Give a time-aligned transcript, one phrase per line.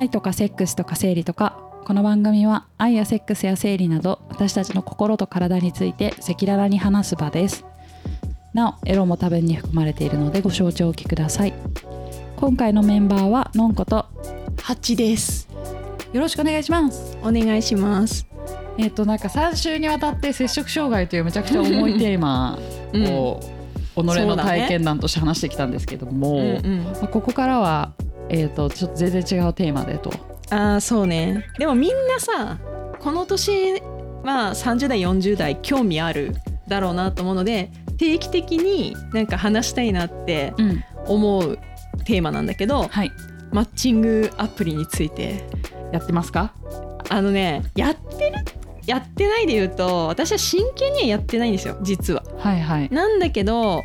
[0.00, 7.64] 愛とかセックスとか生理とかこの番組は愛やセックスや生理など私たちの心と体について赤裸々に話す場です。
[8.54, 11.54] なおエロも多分に含まれているのでご承知おきください。
[12.36, 14.06] 今回のメンバーはのんこと
[14.62, 15.48] ハチです。
[16.12, 17.16] よろしくお願いします。
[17.22, 18.26] お願いします。
[18.78, 22.58] えっ、となんか3週にわたって摂食障害というめちゃくちゃ重いテーマ
[22.92, 23.06] うん。
[23.14, 23.40] を、
[23.94, 26.84] 己の体験談として話してきたんですけども、うんうん。
[26.84, 27.92] まあここからは
[28.28, 30.10] えっ、とちょっと全然違うテーマでと。
[30.50, 31.46] ああそうね。
[31.58, 32.58] でもみんなさ
[33.00, 33.80] この年
[34.22, 36.34] まあ30代40代興味ある
[36.68, 40.84] だろうなと思うので定期的になんか話したいなってうん。
[41.06, 41.58] 思う
[42.04, 43.10] テーマなんだけどはい。
[43.50, 45.44] マッチングアプリについて。
[45.92, 46.54] やってますか？
[47.10, 48.36] あのねやってる
[48.86, 52.24] やってないで言うと私は真剣にはやってないんですよ実は。
[52.38, 52.88] はいはい。
[52.90, 53.82] なんだけど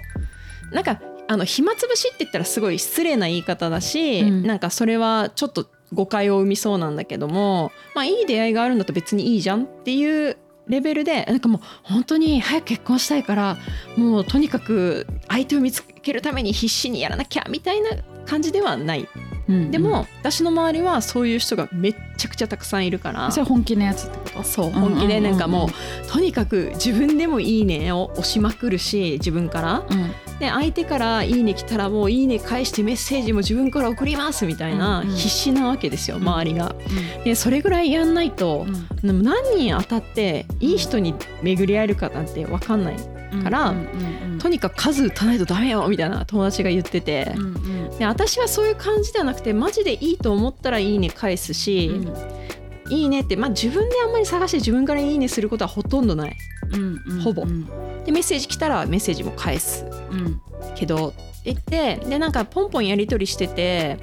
[0.71, 4.43] なんかあの暇つぶしって言ったらすごい失礼な言い方だし、うん。
[4.43, 13.57] なんかそれはちょっと誤解を生みそうなんだけどもまあいい出会いがあるんだと別にいいじゃんっていうレベルでなんかもう本当に早く結婚したいから
[13.95, 17.91] もうとにかく相手を見つけるために必死にやらなきゃみたいな
[18.25, 19.07] 感じではない
[19.49, 23.31] うんでも、私の周りはそういう人がめっちゃくちゃたくさんいるから。
[23.31, 24.43] それ本気のやつってこと？
[24.43, 24.91] そううんうんうんうん。
[24.99, 29.83] 本気でなんかもうとにかく自分でも「いいね」を押しまくるし自分から。
[29.89, 30.11] うん。
[30.39, 35.15] で相手から「いいね」来たらもう「いいね」返してメッセージも自分から送りますみたいなうんうん。
[35.15, 36.75] 必死なわけですようん周りが。
[37.23, 38.65] でそれぐらいやんないと
[39.03, 39.23] うん。
[39.23, 42.95] 何人当たっていい人に巡り合えるかなんて分かんない。
[42.95, 47.33] うんからうんうんうんとにかく数打たないとダメよみたいな友達が言ってて。
[47.35, 51.99] うんうんで私はそういう感じではなくてマジでいいと思ったら「いいね」返すし
[52.89, 56.37] 「いいね」って、まあ、自分であんまり探して自分から「いいね」することはほとんどない。
[56.73, 57.65] うんうんほぼうん。
[58.05, 59.85] でメッセージ来たらメッセージも返す。
[60.11, 60.41] うん。
[60.75, 63.97] けどって言ってでなんかポンポンやり取りしてて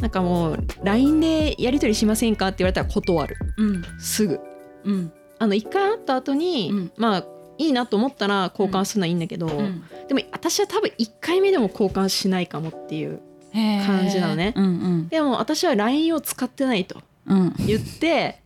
[0.00, 3.36] なんかもう LINE でやり取りしませんかって言われたら断る。
[3.58, 3.84] うん。
[3.98, 4.40] すぐ。
[4.84, 5.12] うん。
[5.38, 6.92] あの1回会った後に、うん。
[6.96, 7.24] まあ
[7.58, 9.84] いいなと思ったら交換するのはいいんだけど、うん。
[10.08, 13.20] でも私は多分1回目でも交換しないかもっていう
[13.52, 14.52] 感じなのね。
[14.56, 15.08] うんうん。
[15.08, 17.54] でも私は LINE を使ってないとうん。
[17.66, 18.42] 言って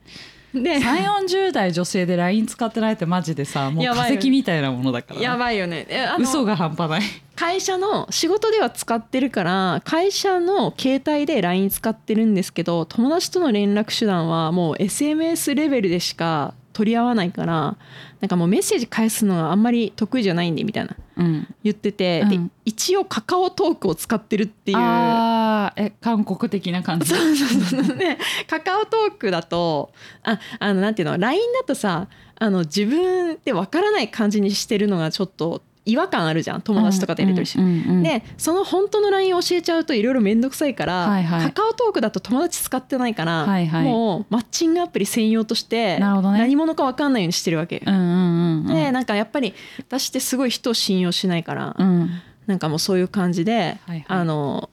[0.55, 5.21] で3 4 0代女性で LINE 使ってないってマジでさもう やばいよ化石みたいなものだから。
[5.21, 5.87] やばいよね。
[5.89, 7.03] えあの嘘が半端ない。
[7.37, 17.77] 会社の仕事では使ってるから会社の携帯で LINE 使ってるんですけど友達との連絡手段はもう SMS レベルでしか取り合わないから
[18.21, 20.97] なんかもうメッセージ返すのがあんまり得意じゃないんでみたいな。
[21.19, 21.55] うん。
[21.63, 22.51] 言ってて、でうん。
[22.65, 24.79] 一応カカオトークを使ってるっていう。
[24.79, 27.11] え韓国的な感じ？
[27.11, 27.97] そうそうそう。
[27.97, 29.93] ね、カカオトークだと
[30.23, 32.09] ああのなんていうの LINE だとさ
[32.39, 35.61] あの自分ってわからない感じにしてるのがちょっと
[35.91, 37.59] 違和感あるじゃん友達とかとやり取りし
[38.03, 47.83] でその本当の LINE 教えちゃうといろいろ面倒くさいから、はいはいカカオトークだと友達使ってないから、はいはいもうマッチングアプリ専用として何者か分かんないようにしてるわけ。
[47.85, 52.11] うんうんうんでなんかやっぱり私ってすごい人を信用しないから、うん
[52.47, 54.71] なんかもうそういう感じで、はいはいあの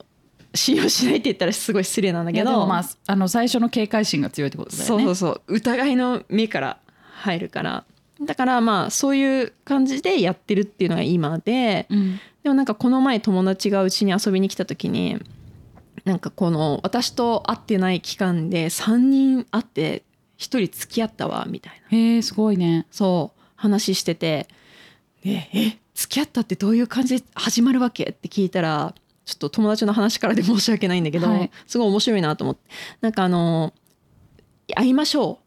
[0.55, 6.79] 信用しないって言ったらすごい失礼なんだけどまああの最初の警戒心が強いってことだよねそうそうそう疑いの目から
[7.17, 7.83] 入るから
[8.21, 12.19] だからまあそういう感じでやってるっていうのが今で、うん。
[12.43, 15.21] でもなんかこの前友達がうちに遊びに来た時に
[16.05, 20.03] なんかこの私と会ってない期間で3人会って
[20.37, 21.97] 1人付き合ったわみたいな。
[21.97, 22.87] へえすごいね。
[22.91, 24.47] そう話してて
[25.25, 28.95] 「ええ付き合ったってどういう感じで始まるわけ?」って聞いたら
[29.25, 31.51] ちょっと友達の話からで申し訳ないんだけど、はい。
[31.65, 32.61] すごい面白いなと思って。
[33.01, 33.73] なんかあの
[34.75, 35.39] 会いましょ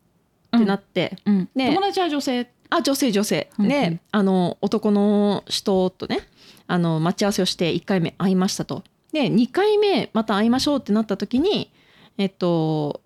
[0.53, 3.71] うってなって、うんね友達は女性あ女性女性、うんうん。
[3.71, 6.21] であの男の人とね
[6.67, 8.83] あの待ち合わせをして1回目会いましたと。
[9.13, 11.73] で2回目また会いましょうってなった時に
[12.17, 13.01] えっと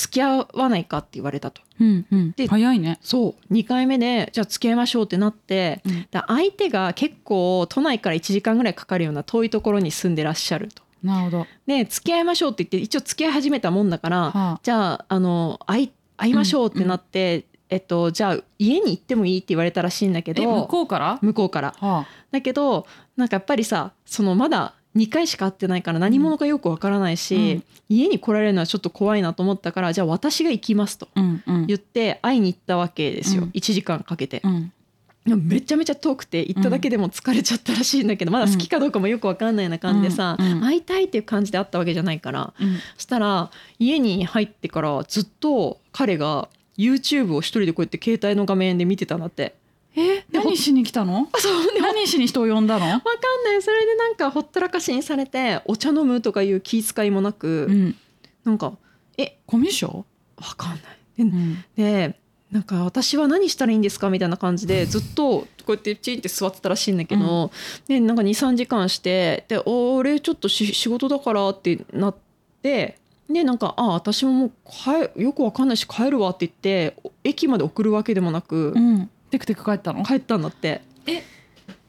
[0.00, 1.62] 付き合わないかって言われたと。
[1.78, 2.32] うんうん。
[2.32, 2.98] で早いね。
[3.02, 3.52] そう。
[3.52, 6.06] 2回目でじゃあ付き合いましょうってなって、うん。
[6.10, 10.82] だ相手が結構都内から1時間ぐらいかかるような遠いところに住んでらっしゃると。
[11.02, 11.46] なるほど。
[11.66, 14.60] で付き合いましょうって言って一応付き合い始めたもんだから、はあ。
[14.62, 21.18] じゃああの会い会いましょうってなって、えっと、じゃあ家に行ってもいいって言われたらしいんだけどえ向こうから？
[21.22, 21.74] 向こうから。
[21.78, 22.86] はだけど
[23.16, 27.64] なんかやっぱりさそのまだ2回しか会ってないから何者かよくわからないし、うん。
[27.88, 31.08] 家に来られるのはちょっと怖いなと思ったからじゃあ私が行きますと
[31.66, 33.50] 言って会いに行ったわけですよ、うん。
[33.50, 34.42] 1時間かけて。
[34.44, 34.72] う、ん。
[35.26, 42.54] めちゃめちゃ遠くて行っただけでも疲れちゃったらしいんだけど、まだ好きかどうかもよくわかんないような感じでさ、会いたいっていう感じで会ったわけじゃないから。
[42.58, 42.76] うん。
[42.96, 46.48] そしたら家に入ってからずっと彼が
[46.80, 49.54] YouTube を一人でこうやって携帯の画面で見てたんだって。
[49.96, 50.24] え？
[50.30, 51.28] 何しに来たの？
[51.32, 52.86] あそう何しに人を呼んだの？
[52.86, 53.62] わかんない。
[53.62, 57.96] それでなんかほったらかしにされてお茶飲むとかいう気遣いもなく、うん。
[58.44, 58.72] なんか
[59.18, 59.38] え？
[59.46, 60.04] コミュ障、
[60.36, 60.80] わかんない。
[61.18, 61.64] でうん。
[61.76, 62.16] で
[62.52, 67.50] なんか私は何したらいいんですかみたいな感じでずっとこうやってチンって座ってたらしいんだけど、
[67.88, 72.16] でなんか23時間してで俺ちょっとし仕事だからってなっ
[72.62, 72.98] て
[73.30, 80.04] でなんか「あ私ももう帰よくわかんないし帰るわ」って言って駅まで送るわけでもなくうん、テクテク帰ったの？
[80.04, 80.82] 帰ったんだって。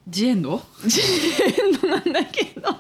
[0.08, 0.60] ジエンド？
[0.86, 2.74] ジエンドなんだけどそれ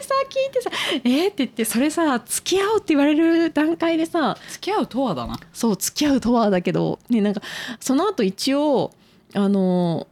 [0.00, 0.70] さ聞いてさ
[1.04, 5.38] 「えっ?」って言ってそれさ付き合おうって言われる段階でさ付き合うとはだな。
[5.52, 7.42] そう付き合うとはだけど、ね、なんか
[7.80, 8.92] その後一応
[9.34, 10.06] あの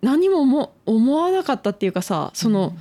[0.00, 2.74] 何もも思わなかったっていうかさその、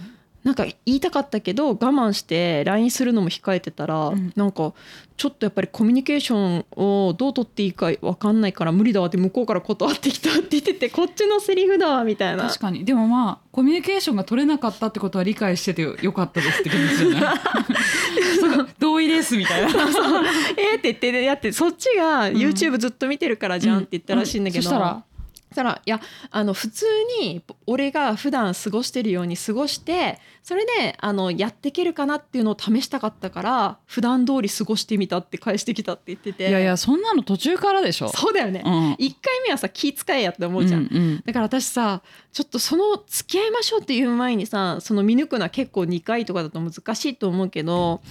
[0.44, 4.34] なんか言いたかったけど我慢して LINE するのも控えてたら、うん。
[4.36, 4.74] なんか
[5.16, 12.48] ちょっとやっぱりコミュニケーションをどう取っていいか分かんないから無理だわって向こうから断ってきたって言ってて こっちのセリフだわみたいな。
[12.48, 12.84] 確かに。
[12.84, 17.36] でもまあコミュニケーションが取れなかったってことは理解しててよかったですって感じじゃない
[18.80, 19.70] 同意ですみたいな。
[19.70, 19.78] えー
[20.78, 25.04] って言ってやってそっちが YouTube ずっと見てるからじゃんって言ったらしいんだけど、そしたら
[25.54, 26.02] そしたらいや
[26.32, 26.86] あの普通
[27.22, 36.50] に俺が普段過ごしてるように過ごしてそれであのやっていけるかなっていうのを試したかったから普段通り過ごしてみたって返してきたって言ってて。
[36.50, 38.10] いやいやそんなの途中からでしょ。
[38.10, 38.96] そうだよね、うん。
[38.98, 42.02] 一1回目はさ気遣いやって思うじゃん、うんうんだから私さ
[42.32, 48.02] ちょっとその付き合いましょうっていう前にさその見抜くのは結構2回とかだと難しいと思うけど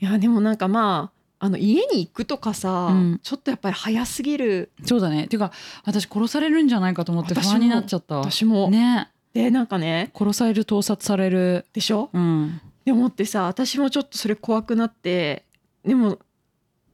[0.00, 3.20] いやでもなんかまああの家に行くとかさ、うん。
[3.22, 4.70] ちょっとやっぱり早すぎる。
[4.84, 5.24] そうだね。
[5.24, 5.52] っていうか
[5.84, 8.20] 私殺されるんじゃないかと思って不安になっちゃったわ。
[8.30, 8.68] 私も。
[8.70, 9.10] ね。
[9.32, 11.64] でなんかね殺される盗撮される。
[11.72, 12.60] でしょうん。
[12.84, 15.44] で思ってさ私もちょっとそれ怖くなって
[15.84, 16.18] でも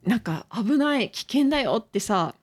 [0.05, 2.35] なんか危ない危険だよってさ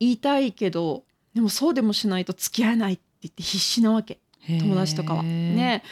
[0.00, 1.04] 言いたいけど
[1.34, 5.22] でもそうでもしないと付き合えないって言って必死なわけ友達とかは。
[5.22, 5.82] ね。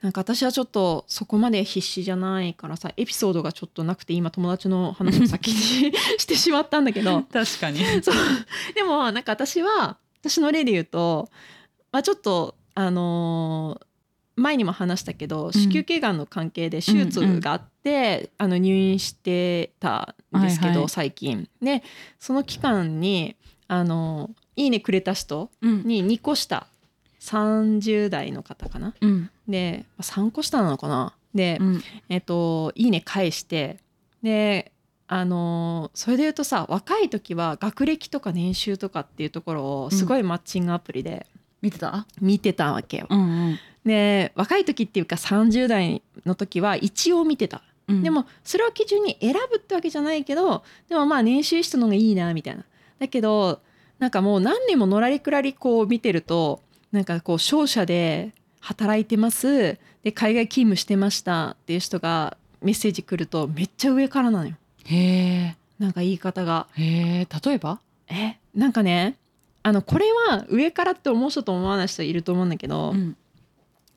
[0.00, 7.22] なんか私はちょっとそこまで必死じゃないからさエピソードがちょっとなくて今友達の話を先に してしまったんだけど。
[7.32, 7.80] 確かに。
[8.02, 8.14] そう。
[8.74, 11.28] でもなんか私は私の例で言うと、
[11.92, 13.88] まあ、ちょっとあのー
[14.38, 20.88] 前にも話したけど子宮頸がんの関係で手術があって、あの入院してたんですけど、はいはい。
[20.88, 21.48] 最近。
[21.60, 21.82] で
[22.20, 23.34] その期間に
[23.66, 25.82] あのいいねくれた人うん。
[25.84, 26.68] に2個下
[27.28, 28.94] 30代の方かな。
[29.00, 29.30] うん。
[29.48, 31.14] でまあ3個下なのかな。
[31.34, 31.82] で、うん。
[32.08, 33.78] えっと、いいね返して。
[34.22, 34.72] で
[35.10, 41.26] あのそれで言うとさ若い時は学歴とか年収とかっていうところをすごいマッチングアプリで
[41.62, 42.06] 見てた？
[42.20, 43.06] 見てたわけよ。
[43.08, 47.62] うんで若い時っていうか30代の時は一応見てた。
[47.86, 48.02] うん。
[48.02, 52.64] でもそれを基準に選ぶってわけじゃないけどでもまあ年収いい人の方がいいなみたいな。
[52.98, 53.62] だけど
[53.98, 56.60] なんかもう何年ものらりくらりこう見てると
[56.92, 59.78] なんかこう商社で働いてます。
[60.02, 61.50] で海外勤務してました。
[61.50, 64.54] っていう人がメッセージ来るとめっちゃ上からなのよ。
[64.84, 65.56] へえ。
[65.78, 66.66] なんか言い方が。
[66.72, 67.28] へえ。
[67.44, 67.80] 例えば？
[68.08, 68.36] え？
[68.54, 69.16] なんかね
[69.62, 73.16] あのこれは上からって思う人と思わない人いると思うんだけど、うん。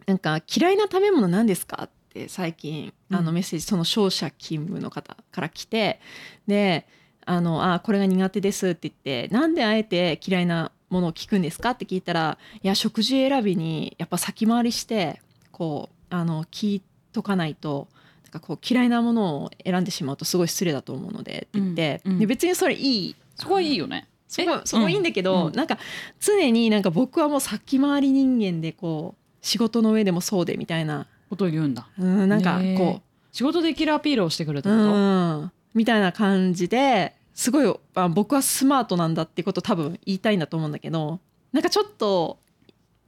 [0.05, 1.83] なんか嫌いな食べ物何ですか？
[1.85, 3.17] って最近うん。
[3.17, 5.99] あのメッセージその商社勤務の方から来て
[6.45, 6.85] で
[7.25, 11.71] あのあこれが苦手ですって言ってなんであえて嫌いなものを聞くんですか？
[11.71, 15.19] って聞いたらいや食事選びにやっぱ先回りして
[15.51, 17.87] こうあの聞いとかないと
[18.25, 22.19] なんかこう嫌いなものを選んでしまうとすごい失礼だと思うのでって言って、うんうん。
[22.19, 23.15] で別にそれいい。
[23.35, 24.07] そこはいいよね。
[24.27, 24.61] そこえ？
[24.65, 25.79] そこいいんだけど、うんなんか
[26.19, 31.07] 常になんか僕はもう先回り人間でこう仕事の上でもそうでみたいな。
[31.31, 31.87] ことを言うんだ。
[31.97, 34.93] うんなんかこ仕事でキラーアピールをしてくるってう、こと？
[34.93, 41.19] うん、みたいな感じですごいあ僕はスマートなんだってこと多分言いたいんだと思うんだけど
[41.51, 42.37] なんかちょっと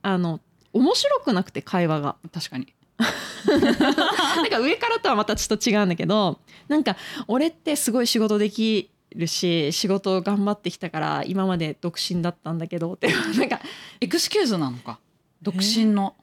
[0.02, 0.40] あの
[0.74, 2.16] 面白くなくて会話が。
[2.32, 2.74] 確かに。
[2.98, 6.98] なんか上からとはまたちょっと違うんだけどなんか
[7.28, 13.62] 俺ってすごい仕事できるし仕事頑張ってきたから今まで独身だったんだけどってなんか。
[14.02, 15.00] エクスキューズなのか。
[15.44, 16.16] 独身の。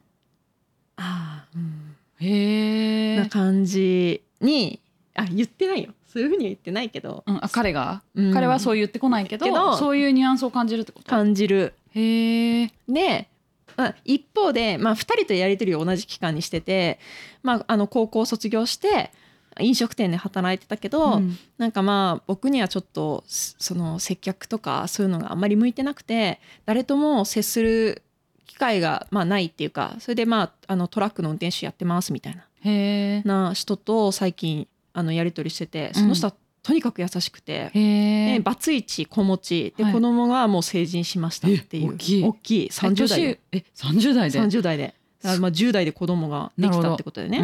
[0.97, 1.97] ああ、うん。
[2.19, 4.81] へえな感じに
[5.15, 7.23] あ言ってないよそういうふうには言ってないけど。
[7.27, 8.33] うん、あ彼が、うん。
[8.35, 11.09] 彼はそう言ってこないけどけどそういうニュアンスを感じるってこと？
[11.09, 11.75] 感じる。
[11.95, 13.29] へえで、
[13.77, 16.99] まあ、一方で、まあ、2人とやり取りを同じ期間にしてて、
[17.43, 19.13] まあ、あの高校を卒業して
[19.59, 21.37] 飲食店で働いてたけど、うん。
[21.59, 28.03] なんかまあ僕にはちょっとすその接客とかそういうのがあんまり向いてなくて誰とも接する
[28.47, 39.93] 機会がまあないっていうかそれでまああのトラックの運転手やってますみたいなへえな人と最近あのやり取りしててその人はとにかく優しくて、でバツイチ子持ちで、はい。
[39.93, 41.85] 子供がもう成人しましたっていう。
[41.85, 42.25] え大きい。
[42.25, 42.69] 大きい。
[42.69, 43.41] 30代で。
[43.53, 44.95] え30代で？30代で。
[45.23, 47.39] まあ10代で子供ができたってことでね。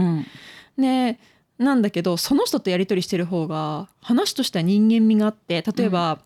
[0.76, 0.82] うん。
[0.82, 1.18] で
[1.58, 6.18] なんだけどその人とやり取りしてる方が話としては人間味があって例えば、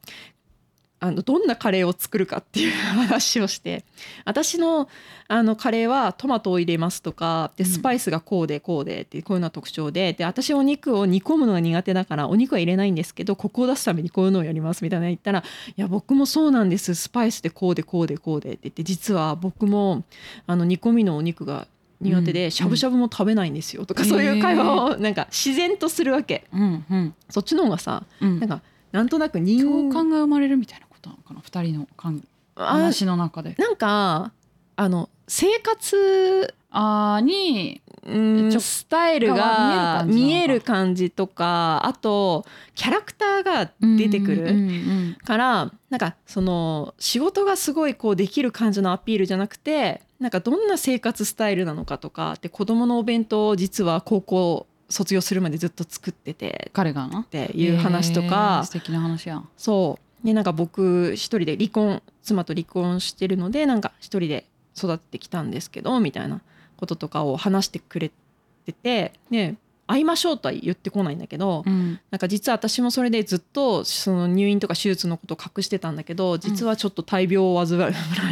[1.02, 3.84] あのどんなカレーを作るかっていう話をして
[4.26, 4.88] 私の
[5.28, 7.70] あのカレーはトマトを入れますとかでうん。
[7.70, 15.42] スパイスがこうでこうでってこういうのが特徴でで私お肉を煮込むのが苦手だからお肉は入れないんですけどコクを出すためにこういうのをやりますみたいなの言ったら
[15.76, 16.94] 「いや僕もそうなんです。
[16.94, 20.04] スパイスでこうでこうでこうで」って言って実は僕も
[20.46, 21.66] あの煮込みのお肉が
[22.00, 22.24] 苦手うん。
[22.32, 24.08] でしゃぶしゃぶも食べないんですよとか、うん。
[24.08, 26.44] そういう会話をなんか自然とするわけ。
[26.52, 27.14] うんうん。
[27.30, 28.40] そっちの方がさうん。
[28.40, 28.60] なんか
[28.92, 32.22] なんとなく人共感が生まれるみたいなことなのかな二人の感
[32.56, 33.54] あ話の中で。
[33.58, 34.32] なんか
[34.76, 37.80] あの生活あーに
[38.60, 57.20] スタイルが見えるる感じとかあとキャラクターが出てくる、からなんかその仕事がすごいこうできる感じのアピールじゃなくてなんかどんな生活スタイルなのかとかで子供のお弁当を実は高校卒業するまでずっと作ってて彼がな？
[57.20, 59.42] っていう話とえーか、素敵な話や。
[59.56, 64.46] そうでなんか僕一人で離婚妻と離婚してるのでなんか一人で
[64.76, 66.40] 育ってきたんですけどみたいな
[66.76, 68.10] こととかを話してくれ
[68.66, 69.56] ててで
[69.90, 71.98] 会いましょうとは言ってこないんだけど、うん。
[72.10, 77.90] なんか実は私もそれでずっとその入院とか手術のことを隠してたんだけど実はちょっと大病を患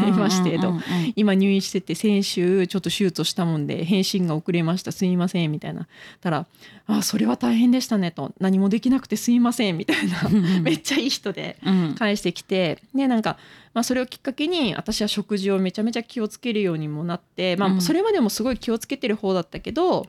[0.08, 1.12] いましてと、うんうんうんうん。
[1.16, 5.88] 今入院してて先週ちょっと手術をしたもんで返信が遅れましたすいませんみたいな。
[6.20, 6.46] たら
[6.86, 10.28] 「あそれは大変でしたね」と「何もできなくてすいません」みたいな。
[10.62, 11.94] めっちゃいい人でうん。
[11.98, 13.36] 返してきてでなんか、
[13.74, 17.82] まあ、それをきっかけに私は食事をめちゃめちゃ気をつけるようにもなって、まあ、うん。
[17.82, 20.06] それまでもすごい気をつけてる方だったけど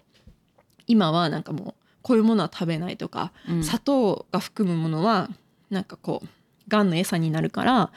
[0.90, 3.64] 今はなんかもうこういうものは食べないとか、うん。
[3.64, 5.30] 砂糖が含むものは
[5.70, 6.28] なんかこう
[6.68, 7.92] がんの餌になるから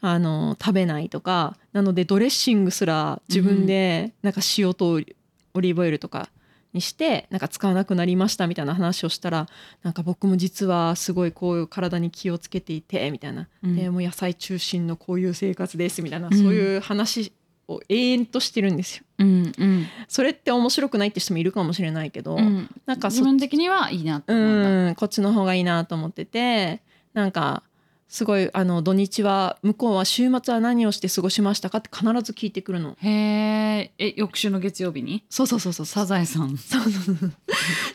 [0.00, 6.28] あの食べないとかなのでドレッシングすら自分でなんか塩とオリーブオイルとか
[6.72, 9.48] にしてなんか使わなくなりましたみたいな話をしたら
[9.82, 13.76] なんか僕も実はすごいこういう体に気をつけていてみたいな、うん。
[13.76, 17.32] でもう野菜中心のこういう生活ですみたいな、うんそういう話
[17.68, 19.04] を永遠としてるんですよ。
[19.18, 19.86] うんうん。
[20.08, 22.70] それって面白くないって人もいるかもしれないけど、うん。
[22.86, 26.80] なんかそ自分的にはいいなってうんこっちの方がいいなと思ってて
[27.12, 27.62] なんか
[28.08, 32.96] すごいあの土日は向こうは週末は何をして過ごしましたかって必ず聞いてくるの。
[33.00, 35.24] へええ翌週の月曜日に？
[35.28, 36.56] そうそうそうそうサザエさん。
[36.56, 37.32] そうそうそう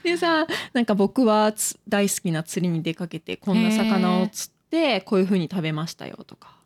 [0.04, 6.58] でさなんか僕はつ大好きな釣りに出かけてこんな魚を釣ってこういう風に食べましたよとか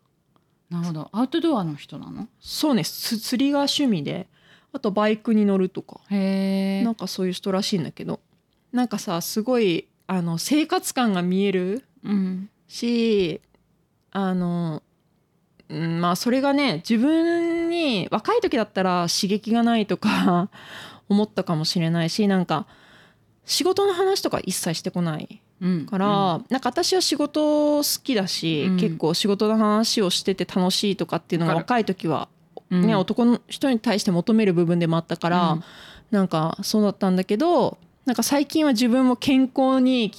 [0.75, 1.09] なるほど。
[1.11, 2.27] アウトドアの人なの？
[2.39, 2.83] そうね。
[2.83, 4.27] つ釣りが趣味で
[4.73, 6.01] あとバイクに乗るとか。
[6.09, 6.83] へえ。
[6.83, 8.19] なんかそういう人らしいんだけど。
[8.71, 12.49] なんかさすごいあの生活感が見えるうん。
[12.67, 13.41] し
[14.11, 14.83] あの、
[15.69, 20.49] うん、まあそれがね自分に若い時だったら刺激がないとか
[21.09, 22.65] 思ったかもしれないしなんか
[23.45, 25.27] 仕事の話とか一切してこない。
[25.29, 25.39] うん
[25.85, 28.77] から、なんか私は仕事好きだし、うん。
[28.77, 32.27] 結構仕事の話をしてて楽しいとかっていうのが若い時は、
[32.69, 32.81] うん。
[32.87, 35.63] ね男の人に対して求める部分でもあったから、うん。
[36.11, 40.11] なんかそうだったんだけどなんか最近は自分も健康に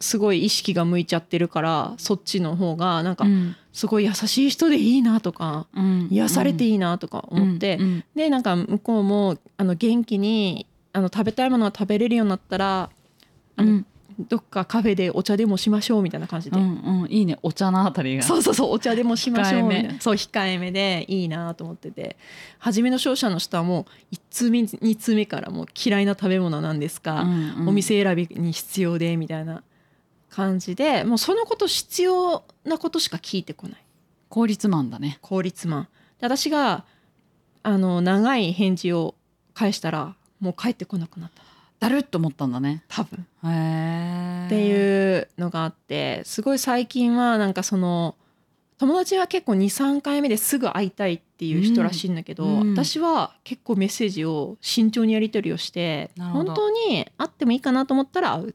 [0.00, 3.56] すごい意識が向いちゃってるからそっちの方がなんかうん。
[3.72, 6.08] すごい優しい人でいいなとか、うん。
[6.10, 8.04] 癒されていいなとか思って、うん。
[8.16, 12.90] でなんか向こうもあの元気にあの食べたいものが食べれるようになったら
[13.56, 13.86] あのうん
[14.18, 17.38] どっかカフェでお茶でもしましょうみたいな感じで、うんうんいいね。
[17.42, 18.22] お茶のあたりが。
[18.22, 20.00] そうそうそうお茶でもしましょうみたいな。
[20.00, 22.16] そう控えめでいいなと思ってて。
[22.58, 27.68] 初めの商社の人はもう1通目2通目からもう嫌いな食べ物なんですか、うんうん。
[27.68, 29.62] お店選びに必要でみたいな
[30.30, 31.04] 感じで。
[31.04, 33.84] もうそのこと必要なことしか聞いてこない。
[34.28, 35.18] 効率マンだね。
[35.22, 35.88] 効率マン。
[36.20, 36.84] で私が
[37.62, 39.14] あの長い返事を
[39.54, 41.42] 返したらもう帰ってこなくなった
[41.80, 42.82] だるっと思ったんだね。
[42.88, 43.26] 多分。
[43.44, 48.16] へえっていうのがあってすごい最近はなんかその
[48.78, 52.60] 友達は結構23回目ですぐ会いたいっていう人らしいんだけど、うん。
[52.60, 58.54] うん私は結構メッセージを慎重にやり取りをして本当に会ってもいいかなと思ったら会う。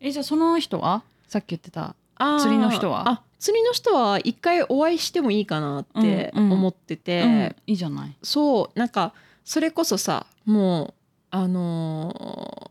[0.00, 1.02] えじゃあその人は？
[1.28, 1.94] さっき言ってた。
[2.40, 3.08] 釣りの人は？
[3.08, 6.52] あ釣りの人は一回お会いしてもいいかなってうんうん。
[6.52, 7.56] 思ってて、うん。
[7.66, 8.16] いいじゃない。
[8.22, 9.12] そうなんか
[9.44, 10.94] それこそさもう
[11.34, 12.12] あの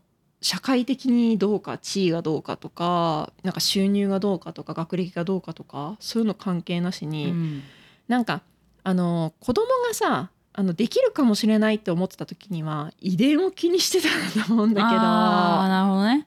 [0.40, 7.62] 社会的にどうか地位がどうかとかなんか収入がどうかとか学歴がどうかとかそういうの関係なしに、うん。
[8.08, 8.42] なんか
[8.82, 16.26] あのー子供がさあのできるかもしれないって思ってた時には遺伝を気にしてたんだと思うんだけどあーなるほどね。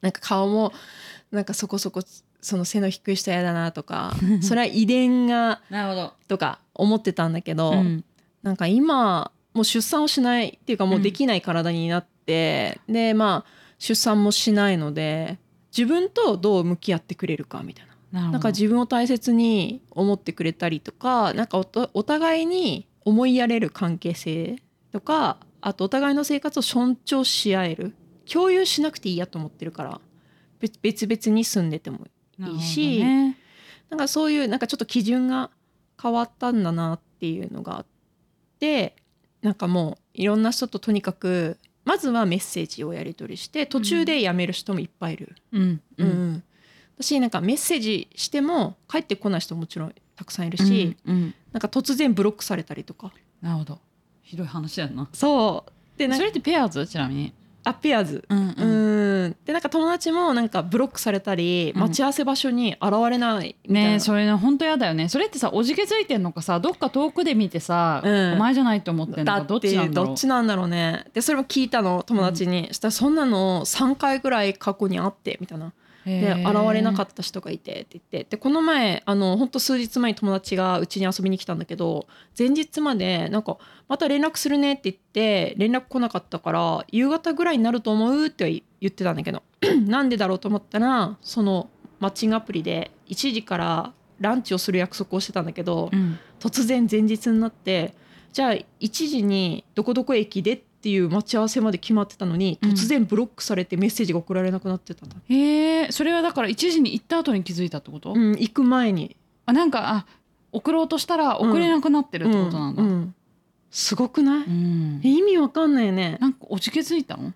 [0.00, 0.72] なんか顔も
[1.32, 2.02] なんかそこそこ
[2.40, 6.12] その背の低い人やだなとか それは遺伝がなるほど。
[6.28, 8.04] とか思ってたんだけど、うん。
[8.44, 15.38] なんか今もう出産をしないっていうかもうできない体になって、でまあ出産もしないので
[15.76, 17.90] 自分とどう向き合ってくれるかみたいな。
[18.12, 21.64] なんか自分を大切に思ってくれたりとかなんか
[21.94, 27.94] お互いに思いやれる関係性とかあとお互いの生活を尊重し合える
[28.30, 30.00] 共有しなくていいやと思ってるから
[30.58, 32.06] 別別々に住んでても
[32.40, 33.36] いいしなね。
[33.90, 35.50] なんかそういうなんかちょっと基準が
[36.00, 37.86] 変わったんだなっていうのがあっ
[38.58, 38.96] て
[39.42, 45.34] なんかもういろんな人ととにかくまずはメッセージをやり取りして途中でやめる人もいっぱいいる。
[45.52, 46.32] うんううん。
[46.34, 46.42] ん
[46.98, 51.34] 私なんかメッセージしても帰ってこない人ももちろんたくさんいるし、うんうん。
[51.52, 53.12] なんか突然ブロックされたりとか。
[53.40, 53.78] なるほど。
[54.22, 55.08] ひどい話だよな。
[55.14, 55.72] そう。
[55.98, 56.86] でなそれってペアーズ？
[56.86, 57.32] ちなみに
[57.64, 58.38] あペアーズうん。
[58.38, 59.36] うん。
[59.44, 61.80] でなんか友達もなんかブロックされたりうん。
[61.80, 65.08] 待ち合わせ場所に現れないみたいな、ねえそれね本当やだよね。
[65.08, 68.32] それってさおじけづいてんのかさどっか遠くで見てさ、うん。
[68.34, 70.06] お前じゃないと思ってんのかどっちなんだろう。
[70.08, 71.04] どっちなんだろうね。
[71.12, 75.72] でそれも聞いたの友達に、そしたらそんなの3回ぐらい過去にあってみたいな
[76.06, 78.26] で現れなかっった人がいてって言って。
[78.30, 82.06] でこの前あの本当数日前に友達がうちに遊びに来たんだけど
[82.38, 89.42] 前日までなんか「また連絡するね」って言って連絡来なかったから夕方ぐらいになると思うって言ってたんだけど
[89.86, 96.18] なんでだろうと思ったらそのマッチングアプリで1時からランチをする約束をしてたんだけど、うん。
[96.38, 97.94] 突然前日になって
[98.32, 102.70] じゃあ1時にどこどこ駅でっていう待ち合わせまで決まってたのにうん。
[102.70, 109.16] 突然ブロックされてメッセージが送られなくなってたへえそれはだから1時に行った後に気づいたってこと、うん、行く前に。
[109.44, 110.06] あなんかあ
[110.52, 113.14] 送ろうとしたら送れなくなってるってことなんだ、うんうん。
[113.70, 115.00] すごくない、うん。
[115.04, 116.18] え意味わかんないよね。
[116.20, 117.32] なんかおじけづいたの？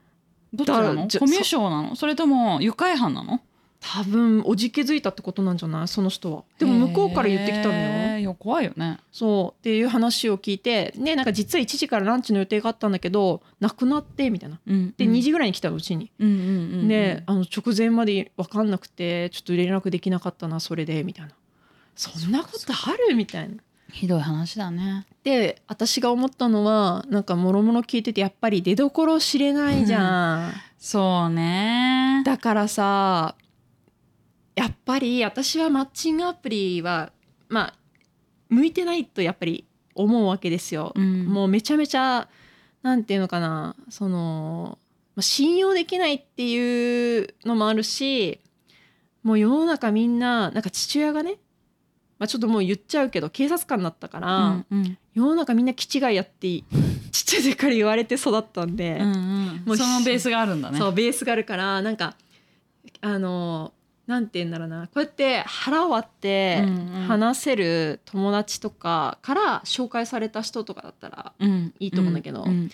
[0.53, 1.09] どっちなの？
[1.09, 1.97] コミュ障なの？
[1.97, 3.41] それとも愉快犯なの？
[3.93, 5.89] 多分おじけづいたってことなんじゃない？
[5.89, 6.45] その人は。
[6.59, 8.35] でも向こうから言ってきたのよ。
[8.35, 8.99] 怖いよね。
[9.13, 9.61] そう。
[9.61, 14.59] っていう話を聞いてねなんか実は1時からランチの予定があったんだけどなくなってみたいな。
[14.67, 16.51] うんで2時ぐらいに来たのうちに、うんうんうんう
[16.85, 16.89] ん。
[16.89, 21.33] であの直前まで分かんなくてちょっと連絡できなかったなそれでみたいな。
[21.95, 23.15] そんなことある？
[23.15, 23.57] みたいな。
[23.93, 25.07] ひどい話だね。
[25.23, 30.53] で私が思ったのはなんかもろもろ聞いててやっぱり出どころ知れないじゃん。
[30.79, 32.23] そうね。
[32.25, 33.37] だからさ
[34.57, 37.13] やっぱり私はマッチングアプリは
[37.49, 37.75] まあ
[38.49, 40.93] 向いてないとやっぱり思うわけですよ。
[40.95, 41.27] うん。
[41.27, 42.29] もうめちゃめちゃ
[42.83, 44.79] なんていうのかなその、
[45.17, 48.41] まあ、信用できないっていうのもあるし
[49.23, 51.39] もう世の中みんななんか父親がね、
[52.19, 54.99] まあ、ちょっともう言っちゃうけど警察官だったから、うんうん。
[55.15, 56.65] 世の中みんな気違いやってちっ
[57.13, 59.63] ちゃい時から言われて育ったんで、うんうん。
[59.65, 60.79] もうそのベースがあるんだね。
[60.79, 62.17] そうベースがあるからなんか
[63.01, 63.73] あの
[64.07, 64.83] なんて言うんだろうな。
[64.87, 67.07] こうやって腹割ってうんうん。
[67.07, 72.71] 話せる友達とかから紹介された人とかだったらうんいいと思うんだけどん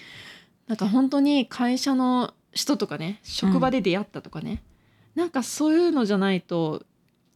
[0.66, 4.62] なんか本当に会社の人とかね職場で出会ったとかね、
[5.14, 6.82] なんかそういうのじゃないと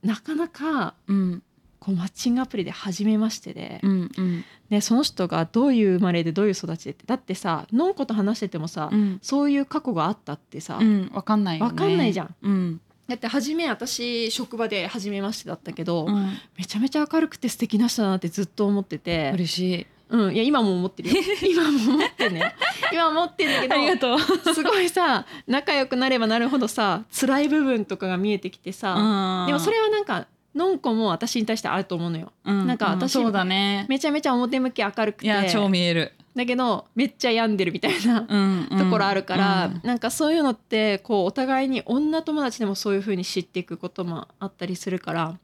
[0.03, 1.43] なかなかうん
[1.79, 4.45] こうマッチングアプリで初めましてで、うんうん。
[4.71, 9.19] ね、その人がどういう生まれでどういう育ちでってだってさのんこと話しててもさ、うん。
[9.23, 11.71] そういう過去があったってさ、うんわかんないよね。
[11.71, 12.35] わかんないじゃん。
[12.43, 16.39] うんだって初め私職場で初めましてだったけど、うん。
[16.57, 19.87] めちゃめちゃ明るくて素敵な人だなってずっと思ってて、嬉しい。
[20.11, 21.17] うん、いや今も思ってるよ。
[21.43, 22.55] 今も思ってんね。
[22.93, 24.55] 今思ってんだけどありがとう。
[24.55, 28.95] すごいさ仲良くなればなるほどさ辛い部分とかが見えてきてさ、
[29.47, 32.33] でもそれはなんかのんこも私に対してあると思うのよ。
[32.45, 32.67] うん。
[32.67, 33.87] なんか私そうだね。
[33.89, 35.27] めちゃめちゃ表向き明るくて。
[35.27, 38.79] いや超見えるだけどめっちゃ病んでるみたいなうんうん。
[38.79, 39.81] ところあるから、うん。
[39.85, 45.39] なんかそういうのってこうお互いに女友達でもそういう風に知っていくこともあったりするから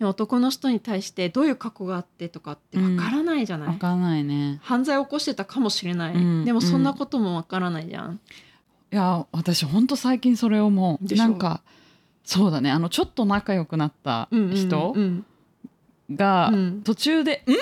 [0.00, 4.60] 男の人に対してどういう過去があってとかってわからないじゃない、わかんないね。
[4.62, 6.44] 犯罪を起こしてたかもしれない、うん。
[6.44, 8.20] でもそんなこともわからないじゃん、
[8.92, 11.04] いや私ほんと最近それ思う。
[11.04, 11.24] でしょ。
[11.24, 11.62] なんか
[12.22, 12.70] そうだね。
[12.70, 15.24] あのちょっと仲良くなったうんうん人うん。
[16.14, 16.82] がうん。
[16.82, 17.56] 途中で「ん?」っ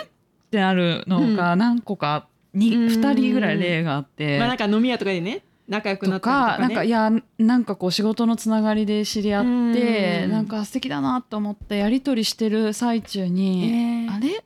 [0.51, 4.39] てなるのが何個かにうん2人ぐらい例があって。
[4.39, 10.31] まあなんか飲み屋とかでね仲良くなとかったりとか、ね、なんかいやなんかこう仕事のつながりで知り合ってうん。
[10.31, 14.15] なんか素敵だなと思ってやり取りしてる最中にえー。
[14.15, 14.45] あれ？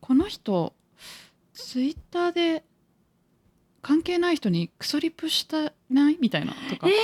[0.00, 0.74] この人
[1.52, 2.64] ツイッターで
[3.80, 6.18] 関係ない人にクソリプしたない？
[6.20, 6.94] みたいなとか、えー。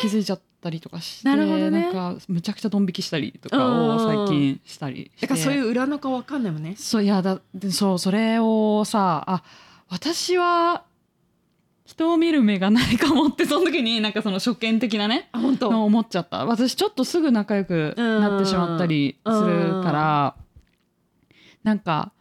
[0.00, 1.82] 気づいちゃったりとかしてなるほどね。
[1.82, 3.56] なんかむちゃくちゃドン引きしたりとか
[3.96, 5.26] を最近したりして。
[5.26, 6.74] だからそういう裏の顔わかんないもんね。
[6.76, 9.42] そういやだでそうそれをさあ
[9.88, 10.84] 私は
[11.84, 15.70] 人を見る目がないかもってその時に なんかその初見的なねあ本当。
[15.70, 16.44] の思っちゃった。
[16.44, 20.34] 私ちょっとすぐ仲良くなってしまったりするから
[21.64, 22.12] なんか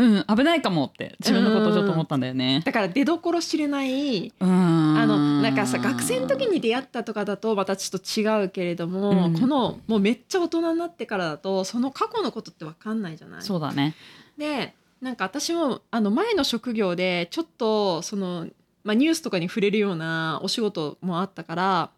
[0.00, 2.62] うん危ないかもって自分のことちょっと思ったんだよね。
[2.64, 13.42] だから出どころ知れないうんあのなんかさ学生の時に出会ったとかだとまたちょっと違うけれども、うんこのもうめっちゃ大人になってからだとその過去のことって分かんないじゃない？
[13.42, 13.94] そうだね。
[14.38, 18.46] でなんか私もあの前の職業でちょっとその、
[18.84, 21.90] まあ、ニュースとかに触れるようなお仕事もあったから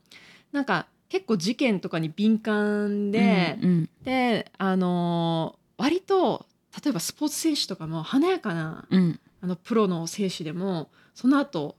[0.52, 6.46] なんか結構事件とかに敏感で、うんであの割と
[6.82, 9.20] 例えばスポーツ選手とかも華やかなうん。
[9.42, 11.76] あのプロの選手でもその後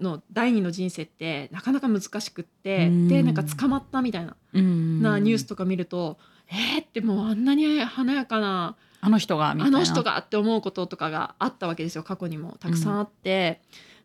[0.00, 3.08] の第二の人生ってなかなか難しくって、うん。
[3.08, 5.02] でなんか捕まったみたいな,、うん。
[5.02, 9.78] なニュースとか見ると、えーってもうあんなに華やかなあの人がみたあいな。
[9.78, 12.02] の人がって思うこととかがあったわけですよ。
[12.02, 12.56] 過去にも。
[12.58, 13.60] たくさんあって、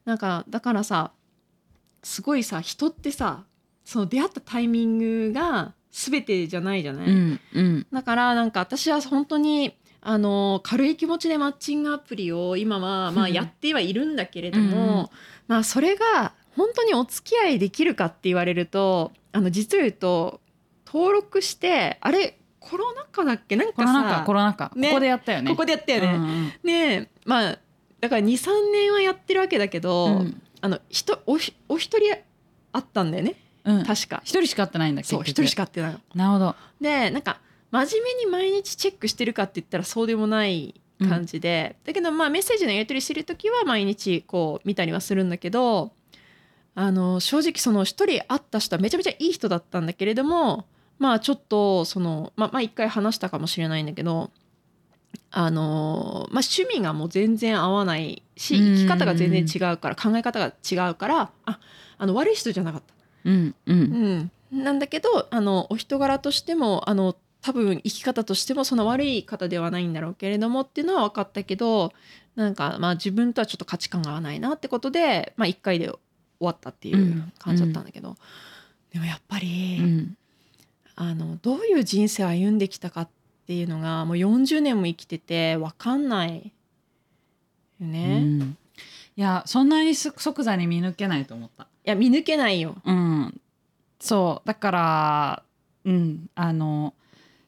[0.05, 1.11] なんかだからさ
[2.03, 3.43] すごいさ人ってさ
[3.85, 7.39] その出会ったタイミングが全てじゃないじゃない、うん。
[7.53, 7.87] うん。
[7.91, 9.77] だからなんか私は本当に
[10.09, 15.07] あの軽い気持ちでマッチングアプリを今はまあうんやってはいるんだけれども、うんうん
[15.49, 20.39] まあそれが本当にお付き合いできるかって言われるとあの実を言うと
[20.85, 23.55] 登録してあれコロナ禍だっけ？
[23.57, 25.51] なんかコロナ禍さコロナ禍、ねここでやったよね。
[25.51, 26.07] ここでやったよね。
[26.07, 27.59] うんうんねまあ
[27.99, 32.17] だから23年はやってるわけだけど、うんあの人おひお一人
[32.73, 34.21] あったんだよねうん確か。
[34.23, 35.99] 一人しか会ってないんだそう一人しか会ってないの。
[36.15, 36.55] なるほど。
[36.81, 37.39] でなんか
[37.71, 45.91] 真面目に毎日チェックしてるかって言ったらそうでもない感じで、だけどまあメッセージのやり取りする時は毎日こう見たりはするんだけど
[46.75, 50.65] あの正直その一人会った人はめちゃめちゃいい人だったんだけれども
[50.99, 54.31] まあちょっとそのまあまあ一回話したかもしれないんだけど
[55.31, 58.75] あのまあ趣味がもう全然合わないしうん。
[58.75, 61.59] 生き方が全然違うから考え方が違うからあ
[61.97, 62.93] あの悪い人じゃなかった。
[63.25, 64.31] うんうん。
[64.51, 67.15] うん、なんだけどあのお人柄としてもあの
[67.47, 71.93] 多分生き方としてもそんな悪い方ではないんだろうけれどもっていうのは分かったけど
[72.35, 75.97] なんかまあ自分とはちょっと価値観が合わないなってことで、まあ、1回で終
[76.41, 78.15] わったっていう感じだったんだけど、
[78.91, 80.17] でもやっぱり、うん。
[80.99, 83.09] あのどういう人生を歩んできたかっ
[83.45, 86.51] ていうのがもう40年も生きてて分かんない
[87.79, 88.19] よね。
[88.19, 88.57] いうん。
[89.15, 91.67] いやそんなにす即座に見抜けないと思った。
[91.83, 92.75] や見抜けないよ。
[92.83, 93.39] うん、
[93.99, 94.47] そう。
[94.47, 95.43] だから、
[95.85, 96.93] うん、あの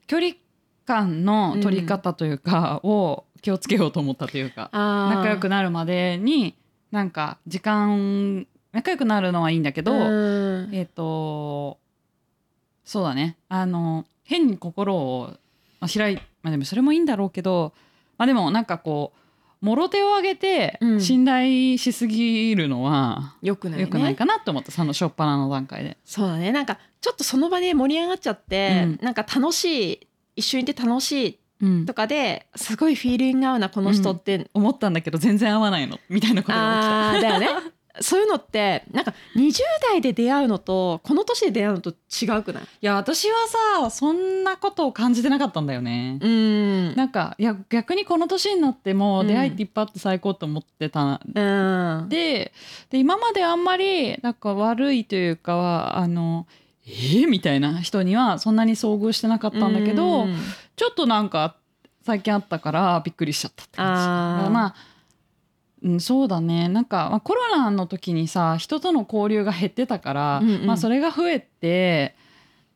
[0.09, 0.33] 距離
[0.87, 6.55] 感の取り方というか、を気をつけようと思ったというか仲良くなるまでに
[6.91, 9.97] なんか時間仲良くなるのはいいんだけど、う
[10.67, 10.69] ん。
[10.73, 11.77] えっ、と
[12.83, 13.37] そうだね。
[13.49, 15.37] あの変に心を
[15.79, 17.73] まあ開いまあでもそれもいいんだろうけど
[18.17, 19.19] まあでもなんかこう
[19.61, 21.01] もろ手を挙げてうん。
[21.01, 23.85] 信頼しすぎるのはよくないね。
[23.85, 25.97] 良くないかなと思った、その初っ端の段階で。
[26.05, 26.51] そうだね。
[26.51, 28.99] なんかちょっとその場で盛り上がっちゃって、うん。
[29.01, 31.85] なんか楽しい一緒にいて楽しいうん。
[31.85, 35.99] とかですごいフィーリング合うなこの人って、思ったんだけど全然合わないの。
[36.09, 37.47] みたいなことがあーだよね
[38.01, 42.63] そういうのってなんか20代で出会うのとこの年で出会うのと違うくない？
[42.63, 43.35] いや私は
[43.81, 46.19] さそんなことを感じてなかったんだよね。
[46.21, 46.95] うん。
[46.95, 49.27] なんかいや逆にこの年になってもうん。
[49.27, 51.21] 出会いっていっぱいあって最高と思ってた。
[51.33, 52.09] うん。
[52.09, 52.51] で
[52.89, 56.47] で今まであんまりなんか悪いというかはあの
[56.85, 60.35] えー、みたいな人にはそんなに遭遇してなかったんだけど、うん。
[60.75, 61.55] ちょっとなんか
[62.03, 64.88] 最近あったからびっくりしちゃったって感じ
[65.83, 66.67] うん、そうだね。
[66.67, 70.65] なんか、まあ、コロナの時にさ人との交流が減ってたから、うんうん。
[70.65, 72.15] まあ、それが増えて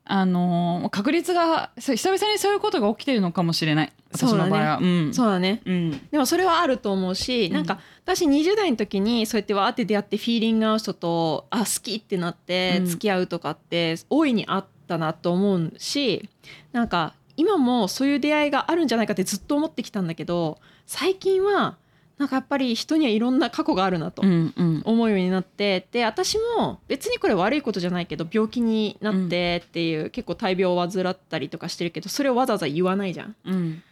[0.06, 3.94] あのー確率がそう久々にそういうことが起きてるのかもしれない。
[4.12, 4.50] 私そうだね。
[4.50, 4.78] の場合は。
[4.82, 5.14] うん。
[5.14, 5.62] そうだね。
[5.66, 6.08] うん。
[6.12, 7.54] でもそれはあると思うし、うん。
[7.54, 12.86] なんか私20代の時にそうやってわーって出会ってフィーリング合う人とあ好きってなってうん。
[12.86, 16.30] 付き合うとかって大いにあったなと思うし
[16.74, 21.78] なんか今もそういう出会いがあるんじゃないかってずっと思ってきたんだけど最近は
[22.24, 33.36] なんかやっぱり人にはいろんな過去があるなと思うようになってで私も別にこれ悪いことじゃないけど病気になってっていう、結構大病を患ったりとかしてるけどそれをわざわざ言わないじゃん。
[33.44, 33.84] うん。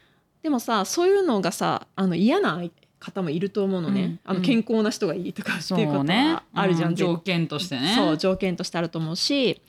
[0.43, 2.61] でもさそういうのがさあの嫌な
[3.01, 6.35] 方もいると思うのね、うんあの健康な人がいいとかってそいうことうね。
[6.35, 7.95] はあるじゃん、う条件としてね。
[7.97, 9.61] そう条件としてあると思うし。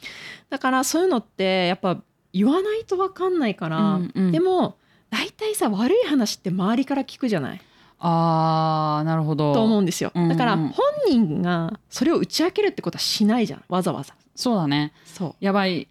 [0.48, 2.00] だからそういうのってやっぱ
[2.32, 4.30] 言わないと分かんないから、うんうん。
[4.30, 4.76] でも
[5.10, 7.60] 大体さ悪い話って周りから聞くじゃない
[8.04, 9.54] あーなるほど。
[9.54, 10.10] と思うんですよ。
[10.14, 10.72] うんうんだから本
[11.08, 14.14] 人がそれを打ち明けるってことはしないじゃんわざわざ。
[14.34, 14.92] そうだね。
[15.04, 15.34] そう。
[15.40, 15.88] やばい。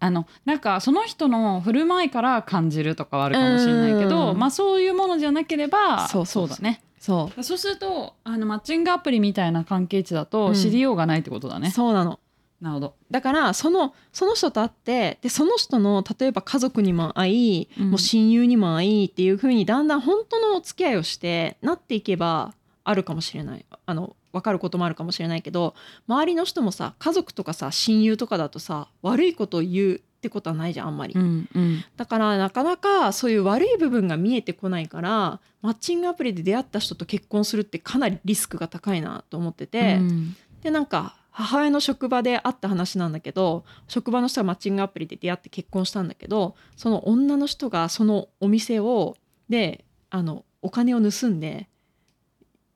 [0.00, 4.38] あのなんかその人の振る舞いから感じるとかはあるかもしれないけど、うん。
[4.38, 6.56] まあそういうものじゃなければそうそうそう。
[6.56, 6.82] だね。
[6.98, 10.26] そそうするとあのマッチングアプリみたいな関係値だうん。
[10.26, 12.18] と知りようがないってことだう、ね、そうなの
[12.64, 12.94] なるほど。
[13.10, 17.90] だからそのその人と会ってでその人の例えば家族にも会い、うん。
[17.90, 23.66] もう親友にも会いっていう風にだんだん本当のお付き合いをしてなっていけばあるかもしれない。
[23.84, 25.74] あの分かることもあるかもしれないけど
[26.08, 31.12] 周りの人もさ家族とかさ親友とかだとさ悪いことを言うってことはないじゃんあんまり。
[31.14, 31.84] うんうん。
[31.98, 40.36] だからなかなかそういう悪い部分が見えてこないからマッチングアプリで出会った人と結婚するってかなりリスクが高いなと思ってて、うん。
[40.62, 49.16] でなんか母親の職場であった話なんだけど職場の人がマッチングアプリで出会って結婚したんだけどその女の人がそのお店を
[49.48, 51.68] であのお金を盗んで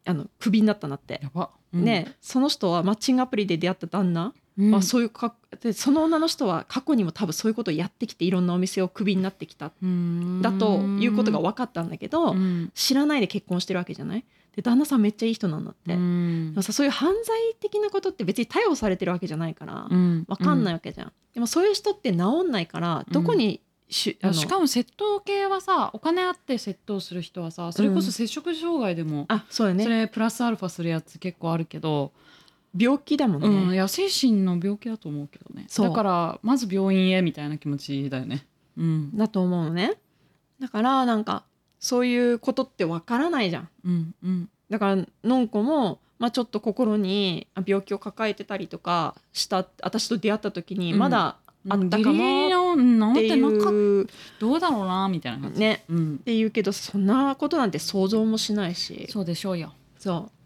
[0.05, 1.23] あのクビになったんだって。
[1.71, 4.71] うんね、その人はマッチングアプリで出会った旦那うん。
[4.73, 9.71] はそういうかでその女の人は過去にも多分そういうことをやってきていろんなお店をクビになってきた。
[9.83, 10.43] うん。
[10.43, 12.71] だということが分かったんだけど、うん。
[12.75, 14.25] 知らないで結婚してるわけじゃない。
[14.57, 20.25] で旦那さんめっちゃいい人なんだって、うでんもさそういう犯罪的なことって別に逮捕されてるわけじゃないから、うん。
[20.27, 22.17] 分かんないわけじゃん、でもそういう人って治
[22.49, 32.13] んないからどこにし、あのしかも窃盗系はさお金あって窃盗する人はさそれこそ摂食障害でも、あそうだそねれプラスアルファするやつ結構あるけど、
[32.79, 35.67] 病気だもんね、うん、いや精神の病気だと思うけどね。
[35.77, 38.47] だからまず病院へみたいな気持ちだよね。
[38.77, 39.17] うん。
[39.17, 39.95] だと思うのね。
[40.61, 41.45] だからなんか
[41.81, 43.69] そういうことって分からないじゃん。
[43.85, 44.49] うんうん。
[44.71, 50.99] だからのんこも、まあ、ちょっと心にあ病気を抱えてたりとかした私と出会った時にうん。
[50.99, 51.37] まだ
[51.69, 54.07] あったかもっていう。
[54.39, 55.61] どうだろうなみたいな感じ。
[55.61, 55.85] ね。
[55.89, 56.15] うん。
[56.17, 59.07] っていうけどそんなことなんて想像もしないし。
[59.11, 59.73] そうでしょうよ。
[59.99, 60.38] そう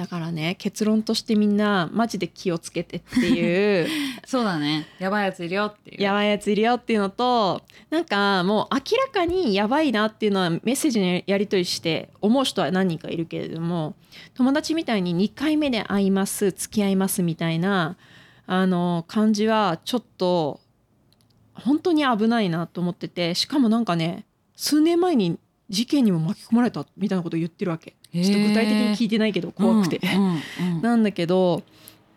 [0.00, 3.86] だからね結論としてみんなマジで気をつけてっていう。
[4.24, 4.86] そうだね。
[4.98, 6.02] やばいやついるよっていう。
[6.02, 7.60] やばいやついるよっていうのと
[7.90, 13.94] なんかもう明らかにやばいなっていうのはメッセージのやり取りして思う人は何人かいるけれども
[14.32, 17.98] 友達みたいに2回目で会います付き合いますみたいな
[18.46, 20.60] あの感じはちょっと
[21.52, 24.24] 本当に危ないなと思っててしかもなんかね
[24.56, 30.00] 数年前に事件にも巻き込まれたみたいなことを言ってるわけちょっと具体的に聞いてないけど怖くて。
[30.02, 30.26] うんうん
[30.76, 31.62] うん なんだけど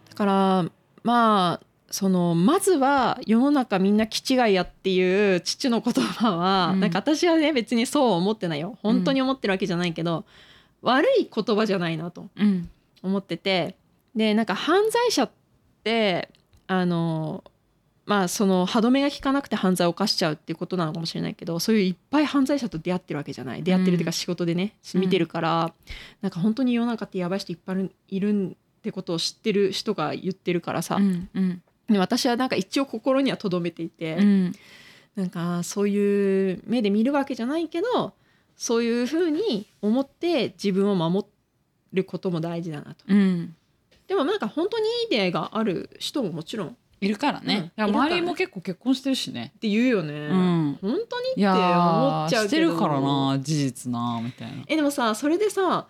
[0.10, 0.66] だから
[1.04, 6.80] まあそのまずは世の中みんな気違いやっていう父の言葉は、うん。
[6.80, 8.78] なんか私はね別にそう思ってないよ。
[8.82, 10.26] 本当に思ってるわけじゃないけど、
[10.82, 12.70] 悪い言葉じゃないなとうん。
[13.04, 13.76] 思ってて。
[14.16, 15.30] でなんか犯罪者っ
[15.84, 16.30] て
[16.66, 17.44] あの
[18.06, 23.64] まあその歯止めが効かなくて犯罪を犯しちゃうっていうことなのかもしれないけどそういういっぱい犯罪者と出会ってるわけじゃない。
[23.64, 25.02] 出会ってるっていうか仕事でね、うん。
[25.02, 25.74] 見てるから、
[26.22, 31.62] なんか本当に世の中ってやばい人いっぱいいるってことを知ってる人が言ってるからさ、うんうん。
[31.90, 34.54] で私はなんか一応心には留めていて、うん。
[35.16, 38.14] なんかそういう目で見るわけじゃないけど
[38.56, 41.28] そういうふうに思って自分を守
[41.94, 43.06] ることも大事だなと。
[43.08, 43.56] うん。
[44.08, 47.84] でもなんか本当にいい出会いがある人ももちろんっいるからね、うん。
[47.86, 49.54] 周りも結構結婚してるしね。
[49.60, 50.14] て言うよね。
[50.14, 50.78] うん。
[50.82, 52.48] 本当にって思っちゃうけど。
[52.48, 54.64] してるからな事実なみたいな。
[54.68, 55.88] えでもさそれでさ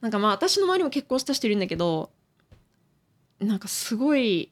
[0.00, 2.10] なんかまあ私の周りも結婚した人いるんだけど
[3.40, 4.50] なんかすごい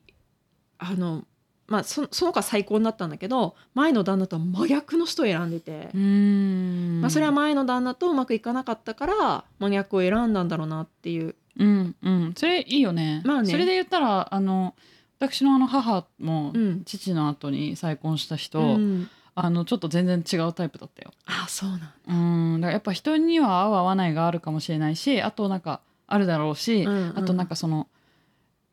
[0.78, 1.24] あの
[1.66, 7.00] まあそその子は最高になったんだけど前の旦那とは真逆の人を選んでて、うん。
[7.00, 11.36] まあ、それは前の旦那とうまくいかなかったから真逆を選んだんだろうなっていう。
[11.58, 12.34] うんうん。
[12.36, 13.50] それいいよね,、まあね。
[13.50, 14.74] それで言ったらあの
[15.20, 16.84] 私のあの母もうん。
[16.84, 19.10] 父の後に再婚した人、うん。
[19.34, 21.12] あのちょっと全然違うタイプだったよ。
[21.26, 22.60] あそうなんうん。
[22.60, 27.18] だからやっぱ人には合う合わないがあるかもしれないしあとなんかあるだろうし、うんうん。
[27.18, 27.86] あとなんかその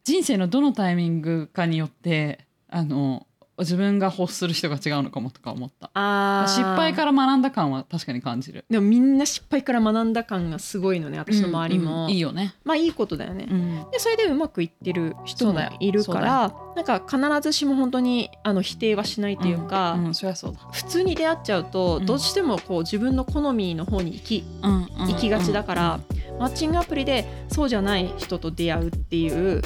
[0.05, 3.26] 人生のどのタイミングかによってあの
[3.59, 5.89] 自分が欲する人が違うのかもとか思った。
[5.93, 6.51] あー。
[6.51, 8.65] 失敗から学んだ感は確かに感じる。
[8.69, 20.05] でもみんな失敗から学んだ感がすごいのね私の周りも、うんうんいいよね、まあいいことだよね、うん、でそれでうまくいってる人もいるからなんか必ずしも本当にあの否定はしないというか、うん。
[20.05, 22.05] うんそりゃそうだ、普通に出会っちゃうとうん。
[22.05, 25.99] どうしてもこう自分の好みの方に行き行きがちだから、
[26.39, 29.61] マッチングアプリでそうじゃない人と出会うっていう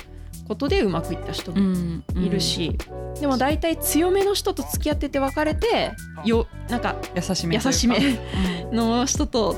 [0.52, 2.78] ことでうまくいった人うもんうんいるし、
[3.22, 5.94] でも大体強めの人と付き合ってて別れて
[6.26, 7.98] よなんか優しめ優しめ
[8.70, 8.76] うん。
[8.76, 9.56] の人と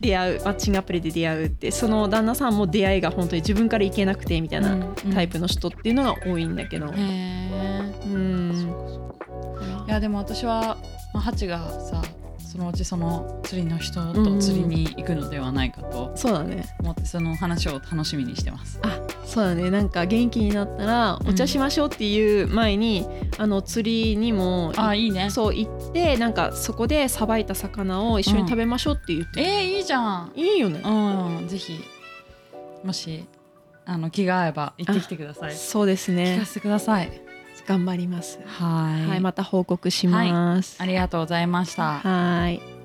[0.00, 4.76] 出会うマッチングアプリで出会うってその旦那さんも出会いが本当に自分から行けなくてみたいな
[5.12, 8.72] タイプの人っていうのが多いんだけど、へえうん。
[9.88, 10.78] いやでも私は、
[11.12, 12.00] まあ、ハチがさ
[12.50, 18.80] そのうちその釣りの人と釣りに行くのではないかとそうだね思ってその話を楽しみにしてます。
[18.82, 23.06] あそうだねなんか元気になったらんお茶しましょうっていう前に、
[23.36, 25.28] あの釣りにもあいいね。
[25.28, 30.32] そう行ってなんかそこでさばいた魚を一緒に食べましょうって言って、えー、いいじゃん。
[30.34, 31.78] いいよねうんぜひ
[32.82, 33.26] もし
[33.84, 35.54] あの気が合えば行ってきてください。
[35.54, 37.27] そうですね聞かせてください。
[37.68, 38.40] 頑張ります。
[38.46, 39.06] はい。
[39.06, 40.76] はいまた報告します。
[40.80, 41.98] ありがとうございました。
[41.98, 42.77] はい